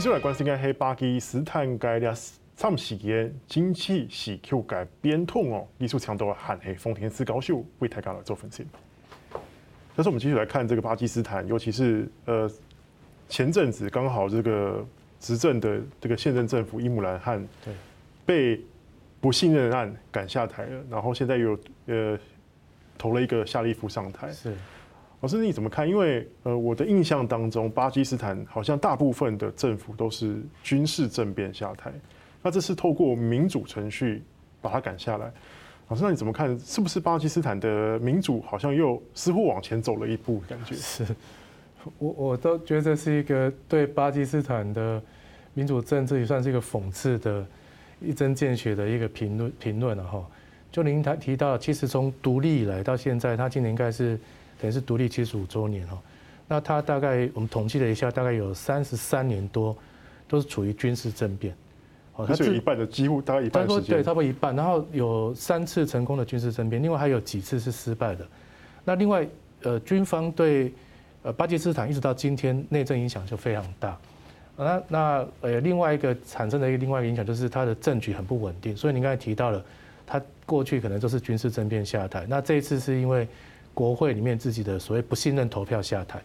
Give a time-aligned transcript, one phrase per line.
[0.00, 2.10] 继续来关心个，喺巴基斯坦嘅咧，
[2.56, 5.68] 长时间经济是求改变通哦。
[5.76, 8.66] 艺术强度喊黑丰田斯高秀为大家来做分析。
[9.94, 12.50] 但是我们继续来看这个巴基斯坦，尤其是呃
[13.28, 14.82] 前阵子刚好这个
[15.20, 17.74] 执政的这个现任政府伊姆兰汗对
[18.24, 18.64] 被
[19.20, 22.18] 不信任案赶下台了，然后现在又呃
[22.96, 24.32] 投了一个夏利夫上台。
[24.32, 24.54] 是。
[25.20, 25.86] 老师，你怎么看？
[25.86, 31.92] 因为呃，我的印象当中，巴基斯坦好像大部分的政府都是军事政变下台，
[32.42, 34.22] 那这是透过民主程序
[34.62, 35.30] 把它赶下来。
[35.88, 36.58] 老师，那你怎么看？
[36.60, 40.40] 是不是巴基斯坦的民主好像又似乎往前走了一步？
[40.48, 41.06] 感觉是，
[41.98, 45.02] 我我都觉得这是一个对巴基斯坦的
[45.52, 47.46] 民主政治也算是一个讽刺的
[48.00, 50.26] 一针见血的一个评论评论了哈。
[50.72, 54.18] 就您他提到，其实从独立以来到现在，他今年应该是。
[54.60, 55.98] 等于是独立七十五周年哦，
[56.46, 59.74] 那他大概我们统计了一下，大概有三十三年多
[60.28, 61.54] 都是处于军事政变，
[62.16, 64.54] 哦，他是有一半的几乎大概一半时间，对，差不多一半。
[64.54, 68.26] 然后有三次成功的军事政变，另外还有几次是失败的。
[68.84, 69.26] 那另外
[69.62, 70.70] 呃，军方对
[71.22, 73.98] 呃巴基斯坦一直到今天内政影响就非常大。
[74.58, 78.76] 那那呃另外一个产生的一个另外一个影响就是他的政局很不稳定。
[78.76, 79.64] 所以您刚才提到了，
[80.06, 83.26] 他过去可能都是军事政变下台，那这一次是因为。
[83.80, 86.20] 国会里面自己的所谓不信任投票下台，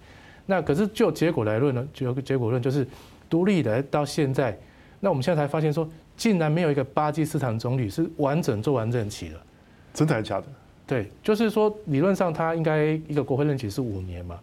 [0.46, 1.88] 那可是就结果来论呢？
[1.94, 2.86] 就结果论就是
[3.30, 4.58] 独立来到现在，
[5.00, 9.36] 那我们现在才发现说，竟然没有一个巴基斯坦总理是完整做完任期的。
[9.94, 10.48] 真的还是假的？
[10.86, 14.38] 对，就是说理论上他应该一个国会任期是五年嘛，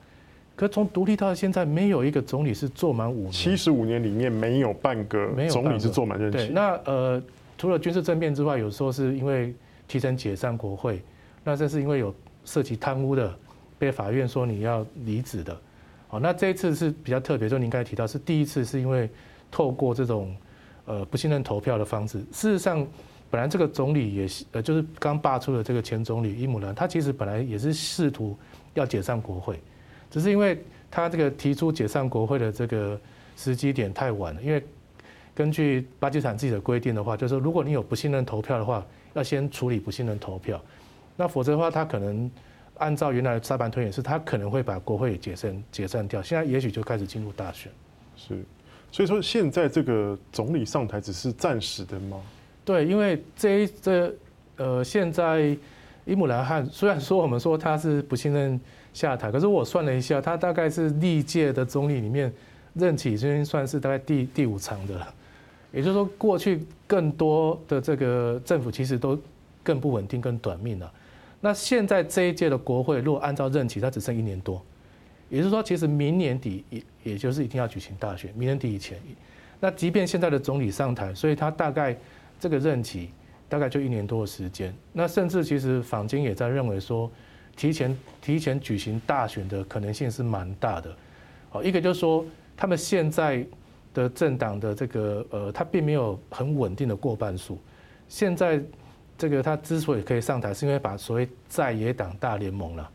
[0.56, 3.32] 可从独立到现在没有一个总理是做满五年。
[3.32, 6.38] 七十五年里面没有半个总理是做满任期。
[6.38, 7.22] 对，那呃，
[7.58, 9.54] 除了军事政变之外，有时候是因为
[9.86, 11.02] 提前解散国会，
[11.44, 12.14] 那这是因为有。
[12.44, 13.34] 涉及贪污的，
[13.78, 15.56] 被法院说你要离职的，
[16.08, 19.08] 好，那这一次是比较特别，就您刚才提到是第一次，是因为
[19.50, 20.36] 透过这种
[20.84, 22.18] 呃不信任投票的方式。
[22.32, 22.86] 事实上，
[23.30, 28.36] 本来这个总理也是呃就是刚罢黜的这个前总理伊姆兰，他其实本来也是试图
[28.74, 29.58] 要解散国会，
[30.10, 33.00] 只是因为他这个提出解散国会的这个
[33.36, 34.62] 时机点太晚了，因为
[35.34, 38.84] 根据巴基斯坦自己的规定的话，就是说如果你有不信任投票的话，
[39.14, 40.62] 要先处理不信任投票。
[41.16, 42.30] 那否则的话，他可能
[42.78, 46.22] 按照原来的沙盘推演，是他可能会把国会解散解散掉。
[46.22, 47.70] 现在也许就开始进入大选。
[48.16, 48.44] 是，
[48.90, 52.20] 所以说现在这个总理上台只是暂时的吗？
[52.64, 54.14] 对，因为这一这
[54.56, 55.56] 呃，现在
[56.04, 58.60] 伊姆兰汗虽然说我们说他是不信任
[58.92, 62.32] 下台，可是我算了一下，他大概是历届的总理里面
[62.74, 65.14] 任期已经算是大概第第五长的了。
[65.72, 69.18] 也就是说，过去更多的这个政府其实都
[69.62, 70.92] 更不稳定、更短命了。
[71.44, 74.64] 那现在这一届的国会，如果按照任期，它只剩一年多，
[75.28, 78.96] 也就是说，其实明年底也也就是一定要举行大选，明年底以前，
[79.58, 81.96] 那即便现在的总理上台，所以他大概
[82.38, 83.10] 这个任期
[83.48, 84.72] 大概就一年多的时间。
[84.92, 87.10] 那甚至其实坊间也在认为说，
[87.56, 90.96] 提前提前举行大选的可能性是蛮大的。
[91.50, 92.24] 好，一个就是说，
[92.56, 93.44] 他们现在
[93.92, 97.58] 的政党的这个呃，他并没有很稳定的过半数，
[98.06, 98.62] 现在。
[99.22, 102.90] 这个他之所以可以上台，是因为把所谓在野党大联盟了。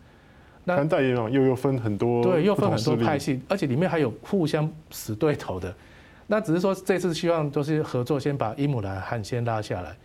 [0.66, 5.74] 那在野党又又分很多，对，又分很多派系，而且里面还有互相死对头的。
[6.28, 9.96] 那只是说这次希望都是合作，先把伊姆兰汗先拉下来。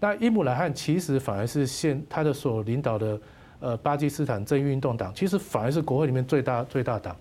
[0.00, 3.20] 那伊姆兰汗其实反而是现他的所领导的
[3.60, 7.14] 呃巴基斯坦正义运动党，其实反而是国会里面最大最大党。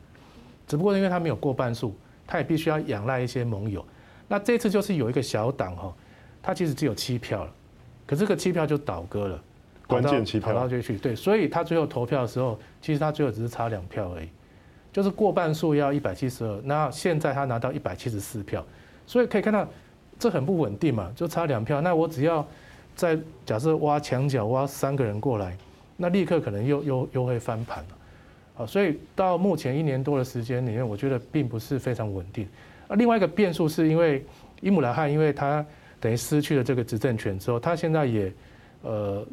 [0.65, 1.95] 只不过因为他没有过半数，
[2.25, 3.85] 他也必须要仰赖一些盟友。
[4.27, 5.93] 那这次就是有一个小党哈，
[6.41, 7.51] 他其实只有七票了。
[8.07, 9.43] 可这个七票就倒戈了，
[9.85, 14.29] 关键七票跑到这去，对，所以他最后投票的时候，其实他最后只是差两票而已，
[14.93, 18.65] 就是过半数要一百七十二，那现在他拿到一百七十四票，
[19.05, 19.67] 所以可以看到
[20.17, 22.47] 这很不稳定嘛，就差两票，那我只要
[22.95, 25.57] 在假设挖墙角挖三个人过来，
[25.97, 32.47] 那立刻可能又又又会翻盘了，啊，所以到目前一年多的时间里面，我觉得并不是非常稳定。
[32.87, 34.25] 啊，另外一个变数是因为
[34.61, 35.65] 伊姆兰汗，因为他。
[35.99, 38.31] 等于失去了这个执政权之后，他现在也
[38.83, 39.25] 呃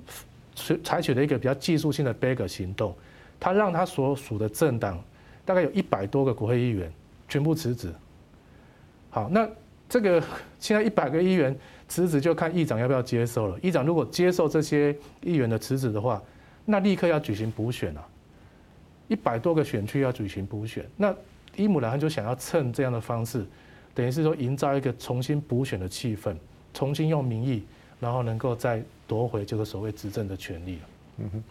[0.82, 2.94] 采取了一个比较技术性的 beg 行动，
[3.38, 5.02] 他让他所属的政党
[5.44, 6.93] 大概有一百多个国会议员
[7.28, 7.93] 全部辞职。
[9.11, 9.49] 好，那
[9.88, 10.22] 这个
[10.58, 11.55] 现在一百个议员
[11.87, 13.58] 辞职，就看议长要不要接受了。
[13.61, 16.22] 议长如果接受这些议员的辞职的话，
[16.64, 18.05] 那立刻要举行补选啊，
[19.06, 20.84] 一百多个选区要举行补选。
[20.96, 21.14] 那
[21.56, 23.44] 伊姆兰就想要趁这样的方式，
[23.93, 26.34] 等于是说营造一个重新补选的气氛。
[26.75, 27.62] 重新用民意，
[27.99, 30.79] 然后能够再夺回这个所谓执政的权利。
[31.17, 31.43] 嗯哼，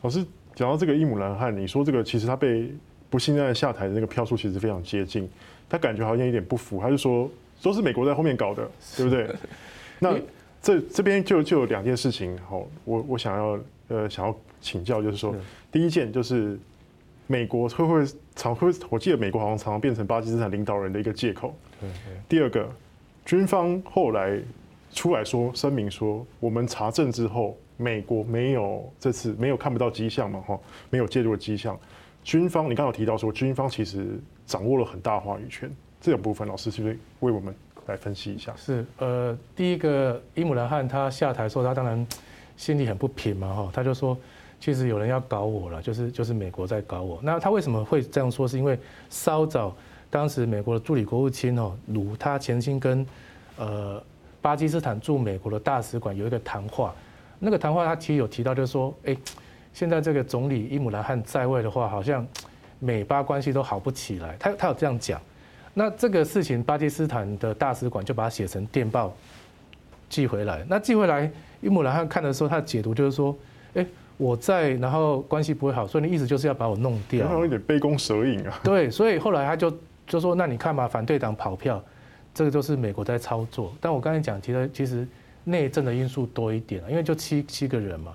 [0.00, 2.72] 老师讲到这个伊姆兰汗，你说这个其实他被
[3.10, 5.28] 不信任下台的那个票数其实非常接近，
[5.68, 7.30] 他感觉好像有点不服，他就说
[7.60, 9.28] 都是美国在后面搞的， 对不对？
[9.98, 10.16] 那
[10.62, 13.58] 这这边就就有两件事情，好，我我想要
[13.88, 15.34] 呃想要请教，就是说
[15.72, 16.58] 第一件就是
[17.26, 18.04] 美国会不会
[18.36, 21.54] 常会，我记得美国好像常常变成巴基斯坦领导人的一个借口。
[22.28, 22.68] 第二个，
[23.24, 24.38] 军方后来
[24.92, 30.58] 出来说声明说，我们查证之后，美国没有这次没有看不到迹象嘛，哈，
[30.90, 31.78] 没有介入的迹象。
[32.24, 35.70] 军方，你刚刚提到说，军方其实掌握了很大话语权，
[36.00, 37.54] 这种部分，老师是不是为我们
[37.86, 38.52] 来分析一下？
[38.56, 42.06] 是，呃，第一个伊姆兰汗他下台的时候，他当然
[42.56, 44.16] 心里很不平嘛，哈，他就说，
[44.60, 47.20] 其实有人要搞我了，就是就是美国在搞我。
[47.22, 48.46] 那他为什么会这样说？
[48.48, 48.78] 是因为
[49.10, 49.74] 稍早。
[50.10, 53.06] 当时美国的助理国务卿哦，鲁他前心跟
[53.58, 54.02] 呃
[54.48, 56.94] 巴基斯坦驻美国的大使馆有一个谈话，
[57.38, 59.14] 那个谈话他其实有提到，就是说，哎，
[59.74, 62.26] 现在这个总理伊姆兰汗在位的话，好像
[62.78, 64.34] 美巴关系都好不起来。
[64.40, 65.20] 他他有这样讲，
[65.74, 69.14] 那这个事情巴基斯坦的大使馆就把它写成电报
[70.08, 70.64] 寄回来。
[70.66, 71.30] 那寄回来，
[71.60, 73.36] 伊姆兰汗看的时候，他的解读就是说，
[73.74, 73.84] 哎，
[74.16, 78.58] 我在，然后关系不会好，所以你意思就是要把我弄掉， 有点杯弓蛇影啊。
[78.64, 79.70] 对，所以后来他就。
[80.08, 81.84] 就说那你看嘛，反对党跑票，
[82.38, 83.74] 这个就是美国在操作。
[83.80, 85.04] 但我刚才讲，其实其实
[85.42, 88.14] 内政的因素多一点，因为就七七个人嘛。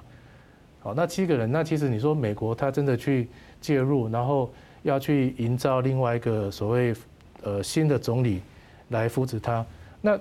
[0.80, 3.28] 好，那七个人，那其实你说美国他真的去
[3.60, 4.50] 介入，然后
[4.84, 6.96] 要去营造另外一个所谓
[7.42, 8.42] 呃新的总理
[8.88, 9.66] 来扶持他。
[10.00, 10.18] 那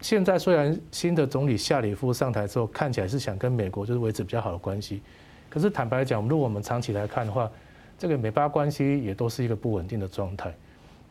[0.00, 5.02] 现在虽然新的总理夏里夫上台之后，看起来是想跟美国就是维持比较好的关系，
[5.50, 7.50] 可是坦白讲，如果我们长期来看的话，
[7.98, 10.54] 这个美巴关系也都是一个不稳定的状态。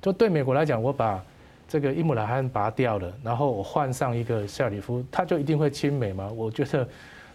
[0.01, 1.23] 就对美国来讲，我把
[1.73, 6.29] 这个伊姆兰汗拔掉了，然后我换上一个夏里夫，他就一定会亲美吗？
[6.35, 6.87] 我觉得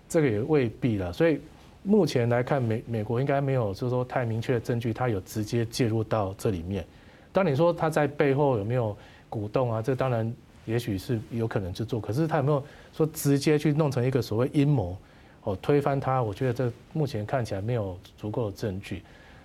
[0.09, 1.13] 这个也未必了。
[1.13, 1.41] 所以
[1.83, 6.85] 目前来看，美美国应该没有就是说太明确的证据，他有直接介入到这里面。
[7.33, 8.97] 当你说他在背后有没有
[9.29, 9.83] 鼓动啊？
[9.83, 10.33] 这当然
[10.67, 14.97] 也许是有可能去做，可是他有没有说直接去弄成一个所谓阴谋
[15.43, 16.23] 哦推翻他？
[16.23, 19.03] 我觉得这目前看起来没有足够的证据。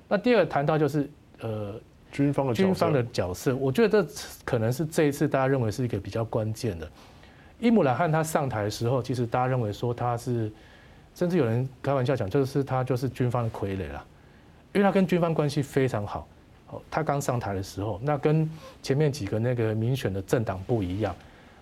[0.08, 1.10] 那第二谈到就是
[1.40, 1.74] 呃。
[2.14, 4.10] 军方的军方的角色，我觉得这
[4.46, 6.88] 可能是这一次大家认为是一个比较关键的。
[7.60, 10.52] 伊姆兰汗他上台的时候，其实大家认为说他是，
[11.16, 14.06] 甚至有人开玩笑讲，就是他就是军方的傀儡了，
[14.74, 16.28] 因为他跟军方关系非常好。
[16.70, 18.48] 哦，他刚上台的时候，那跟
[18.84, 21.16] 前面几个那个民选的政党不一样。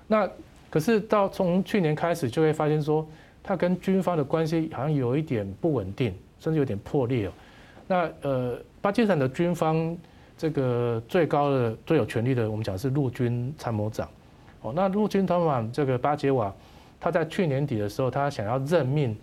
[0.05, 0.29] 那
[0.69, 3.07] 可是到从去年开始，就会发现说
[3.41, 7.31] 他跟军方的关系好像有一点不稳定，甚至有点破裂哦。
[7.87, 9.97] 那呃，巴基斯坦的军方。
[10.37, 14.09] 这个最高的、最有权力的，我们讲是陆军参谋长。
[14.61, 16.53] 哦，那陆军参谋长这个巴杰瓦，
[16.99, 19.17] 他在去年底的时候，他想要任命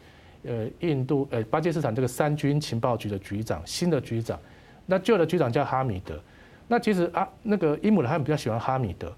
[0.44, 4.38] 呃印度呃巴基斯坦这个三军情报局的局长，新的局长。
[4.86, 6.18] 那旧的局长叫哈米德。
[6.66, 9.12] 那其实啊，那个伊姆兰比较喜欢哈米德。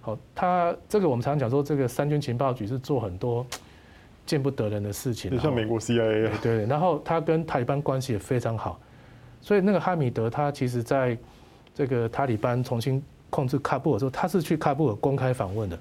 [0.00, 3.44] 好，他这个我们常常讲说，这个三军情报局是做很多
[4.24, 5.30] 见不得人的事情。
[5.30, 6.30] 就像美国 CIA。
[6.40, 8.78] 对，然后他跟塔利班关系也非常好，
[9.40, 11.16] 所以那个哈米德他其实在。
[11.78, 15.78] 这个塔利班重新控制喀布尔之后，他是去喀布尔公开访问的，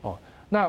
[0.00, 0.18] 哦，
[0.48, 0.68] 那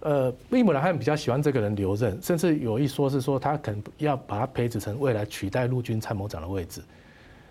[0.00, 6.82] 呃，伊姆兰汗比较喜欢这个人留任，甚至有一说是说他可能要把他培植成未来取代陆军参谋长的位置。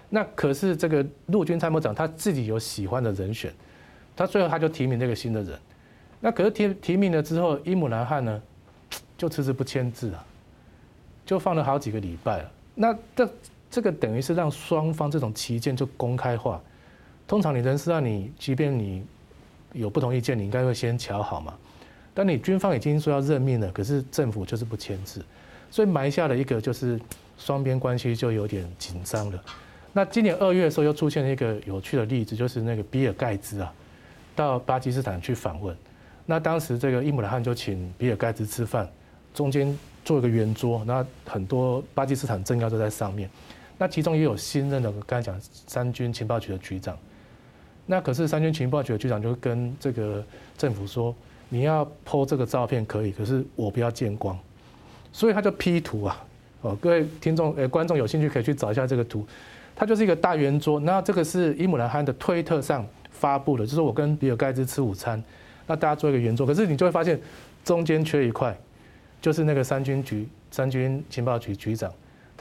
[0.09, 3.53] 那可是这个陆军参谋长他自己有喜欢的人选，
[4.13, 5.57] 他最后他就提名这个新的人。
[6.19, 8.41] 那可是提提名了之后，伊姆兰汗呢
[9.17, 10.25] 就迟迟不签字啊，
[11.25, 12.51] 就放了好几个礼拜了。
[12.75, 13.29] 那这。
[13.71, 16.61] 这个等于是让双方这种旗舰就公开化。
[17.27, 19.03] 通常你人事让你，即便你
[19.73, 21.53] 有不同意见，你应该会先瞧好嘛。
[22.13, 25.23] 但你军方已经说要任命了，可是政府就是不签字，
[25.69, 26.99] 所以埋下了一个就是
[27.37, 29.43] 双边关系就有点紧张了。
[29.93, 33.73] 那今年二月的时候又出现了一个有趣的例子，就是那个比尔盖茨啊，
[34.35, 35.75] 到巴基斯坦去访问。
[36.25, 38.89] 那当时这个伊姆兰汗就请比尔盖茨吃饭，
[39.33, 43.29] 中间做一个圆桌，那很多巴基斯坦政要都在上面。
[43.79, 46.95] 那其中也有新任的，刚才讲三军情报局的局长。
[47.87, 50.23] 那可是三军情报局的局长就跟这个
[50.57, 51.15] 政府说
[51.49, 54.37] ：“你要 po 这个照片可以，可是我不要见光。”
[55.11, 56.23] 所以他就 P 图啊。
[56.61, 59.25] 哦，各位听众、呃观众有兴趣可以去找一下这个图。
[59.75, 60.77] 它就是一个大圆桌。
[60.81, 65.23] 那这个是伊姆兰汗的推特上发布的，就是我跟比尔盖茨吃午餐。
[65.65, 67.17] 那大家做一个圆桌，可是你就会发现
[67.63, 68.53] 中间缺一块，
[69.21, 71.89] 就是那个三军局三军情报局局长。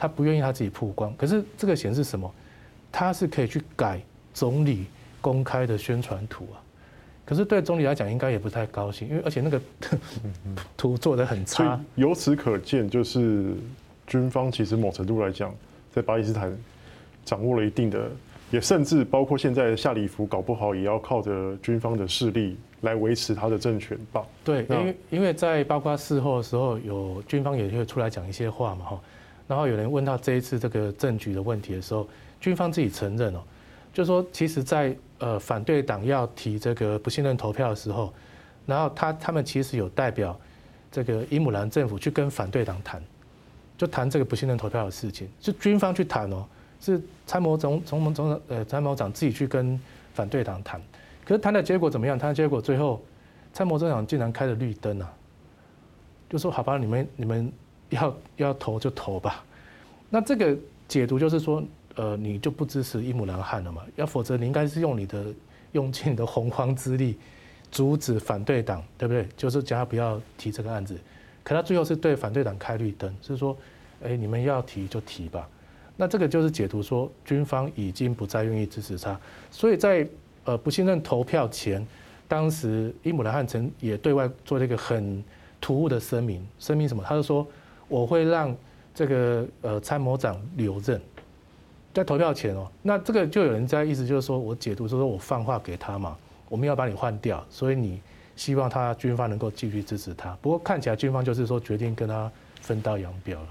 [0.01, 2.33] 他不愿意他自己曝光，可是这个显示什么？
[2.89, 3.99] 他是可以去改
[4.33, 4.85] 总理
[5.19, 6.55] 公开的宣传图啊。
[7.25, 9.61] 可是对总理来讲，应该也不太高兴，因为而且那个
[10.77, 11.77] 图做的很差。
[11.95, 13.53] 由此可见，就是
[14.07, 15.53] 军方其实某程度来讲，
[15.93, 16.57] 在巴基斯坦
[17.25, 18.09] 掌握了一定的，
[18.51, 24.25] 也甚至包括现在夏里夫搞不好也要靠着军方的势力来维持他的政权吧？
[24.45, 29.01] 对，因为因为在包括事后的时候，有军方也会出来讲一些话嘛，哈。
[29.49, 32.07] 然后有人问到这一次这个政局的问题的时候，
[32.39, 33.41] 军方自己承认哦，
[33.91, 38.13] 就说其实在呃反对党要提这个不信任投票的时候，
[38.67, 40.39] 然后他他们其实有代表
[40.91, 43.03] 这个伊姆兰政府去跟反对党谈，
[43.75, 46.45] 就谈这个不信任投票的事情，是军方去谈哦，
[46.79, 49.81] 是参谋总总总呃参谋长自己去跟
[50.13, 50.79] 反对党谈，
[51.25, 52.19] 可是谈的结果怎么样？
[52.19, 53.01] 谈的结果最后
[53.51, 55.11] 参谋总长竟然开了绿灯啊，
[56.29, 57.51] 就说好吧，你们你们。
[57.89, 59.43] 要要投就投吧，
[60.09, 60.55] 那这个
[60.87, 61.63] 解读就是说，
[61.95, 63.83] 呃，你就不支持伊姆兰汗了嘛？
[63.95, 65.25] 要否则你应该是用你的
[65.71, 67.17] 用尽你的洪荒之力
[67.71, 69.27] 阻止反对党，对不对？
[69.35, 70.95] 就是叫他不要提这个案子。
[71.43, 73.57] 可他最后是对反对党开绿灯，是说，
[74.03, 75.47] 哎，你们要提就提吧。
[75.97, 79.19] 那这个就是解读说，军方已经不再愿意支持他。
[79.51, 80.07] 所以在
[80.43, 81.85] 呃不信任投票前，
[82.27, 85.23] 当时伊姆兰汗曾也对外做了一个很
[85.59, 87.03] 突兀的声明，声明什么？
[87.03, 87.47] 他就说。
[87.89, 88.55] 我会让
[88.95, 91.01] 这个呃参谋长留任，
[91.93, 96.15] 在投票前哦，那这个就有人在意思就是说我解读说，说我放话给他嘛，
[96.47, 97.99] 我们要把你换掉，所以你
[98.35, 100.37] 希望他军方能够继续支持他。
[100.41, 102.31] 不过看起来军方就是说决定跟他
[102.61, 103.47] 分道扬镳了。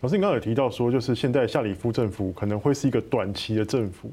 [0.00, 4.10] 老师，你刚刚有提到说，就是现在夏里夫政府可能会是一个短期的政府，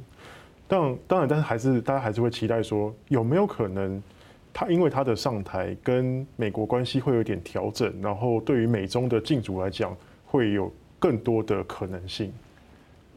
[0.68, 4.02] 但当然，但是还是大家还是会期待说，有没有可能？
[4.54, 12.32] 他因为他的上台跟美国关系会有点调整，然后对于美中的竞逐来讲，会有更多的可能性。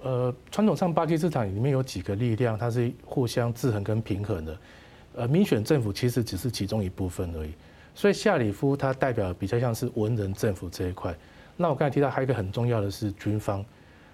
[0.03, 4.59] 呃，传统上巴基斯坦里面有几个力量，它是互相制衡跟平衡的。
[5.17, 7.51] 呃，民选政府其实只是其中一部分而已。
[7.95, 11.15] 所以夏里夫他代表比较像是文人政府这一块。
[11.57, 13.65] 那我刚才提到还有一个很重要的是军方，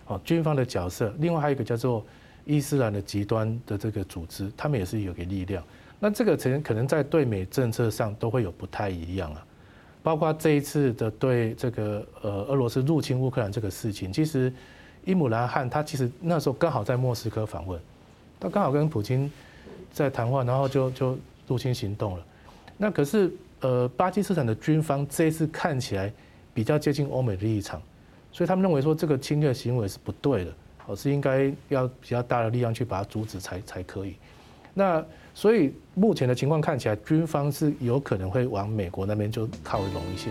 [0.06, 1.12] 哦，军方的角色。
[1.18, 2.04] 另外还有一个叫做
[2.44, 5.64] 伊斯兰的极端的这个组织，他们也是有个力量。
[6.02, 9.46] 那这个可能可能在对美政策上都会有不太一样啊，
[10.02, 14.50] 包括这一次的对这个呃俄罗斯入侵乌克兰这个事情，其实
[15.04, 17.78] 伊姆兰汗他其实那时候刚好在莫斯科访问，
[18.40, 19.30] 他刚好跟普京
[19.92, 22.24] 在谈话，然后就就入侵行动了。
[22.78, 23.30] 那可是
[23.60, 26.10] 呃巴基斯坦的军方这一次看起来
[26.54, 27.80] 比较接近欧美的立场，
[28.32, 30.52] 所以他们认为说这个侵略行为是不对的，
[30.86, 34.16] 哦是应该要比较大的力量去把它阻止才才可以。
[34.74, 40.30] 那所以目前的情况看起来，军方是有可能会往美国那边就靠拢一些。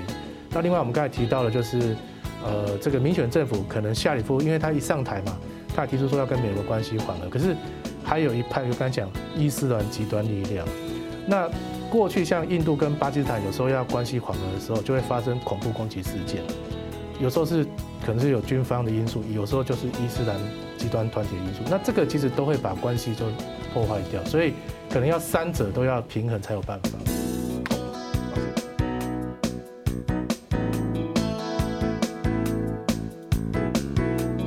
[0.51, 1.95] 那另外我们刚才提到的，就是
[2.43, 5.37] 呃，这个民选政府可能夏里夫，因为他一上台嘛，
[5.75, 7.29] 他提出说要跟美国关系缓和。
[7.29, 7.55] 可是
[8.03, 10.67] 还有一派就刚才讲伊斯兰极端力量。
[11.27, 11.49] 那
[11.89, 16.41] 过去像印度跟巴基斯坦有时候要关系缓和的时候，就会发生恐怖攻击事件。
[17.19, 17.63] 有时候是
[18.05, 20.35] 可能是有军方的因素，有时候就是伊斯兰
[20.77, 21.61] 极端团体的因素。
[21.69, 23.25] 那这个其实都会把关系就
[23.73, 24.53] 破坏掉，所以
[24.89, 27.18] 可能要三者都要平衡才有办法。